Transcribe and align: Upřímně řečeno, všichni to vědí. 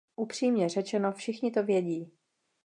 Upřímně 0.15 0.69
řečeno, 0.69 1.11
všichni 1.11 1.51
to 1.51 1.63
vědí. 1.63 2.11